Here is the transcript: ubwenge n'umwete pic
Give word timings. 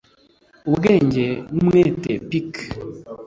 ubwenge 0.69 1.25
n'umwete 1.53 2.11
pic 2.29 2.51